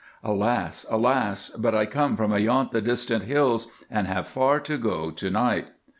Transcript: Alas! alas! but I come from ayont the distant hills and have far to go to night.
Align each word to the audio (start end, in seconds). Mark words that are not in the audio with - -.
Alas! 0.23 0.83
alas! 0.89 1.51
but 1.51 1.75
I 1.75 1.85
come 1.85 2.17
from 2.17 2.31
ayont 2.31 2.71
the 2.71 2.81
distant 2.81 3.21
hills 3.25 3.67
and 3.87 4.07
have 4.07 4.27
far 4.27 4.59
to 4.61 4.79
go 4.79 5.11
to 5.11 5.29
night. 5.29 5.67